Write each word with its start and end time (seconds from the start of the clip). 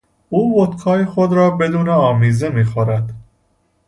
او 0.29 0.61
ودکای 0.61 1.05
خود 1.05 1.33
را 1.33 1.49
بدون 1.49 1.89
آمیزه 1.89 2.49
میخورد. 2.49 3.13